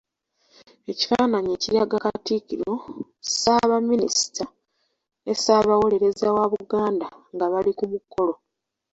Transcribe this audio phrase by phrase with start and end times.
[0.91, 2.73] Ekifaananyi ekiraga Katikkiro,
[3.27, 4.45] Ssaabaminisita,
[5.23, 8.33] ne Ssaabawolereza wa Buganda nga bali ku mukolo.